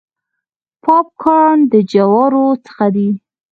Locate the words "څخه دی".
2.65-3.09